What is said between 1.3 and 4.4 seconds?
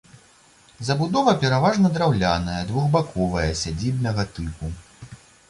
пераважна драўляная, двухбаковая, сядзібнага